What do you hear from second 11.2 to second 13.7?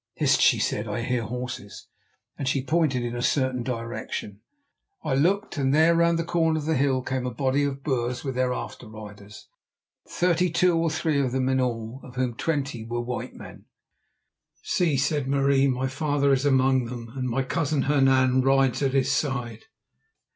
of them in all, of whom twenty were white men.